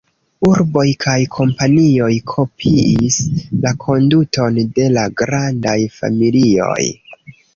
Urboj 0.49 0.85
kaj 1.03 1.17
kompanioj 1.35 2.07
kopiis 2.31 3.17
la 3.65 3.73
konduton 3.85 4.57
de 4.79 4.89
la 4.97 5.03
grandaj 5.23 5.77
familioj. 6.01 6.81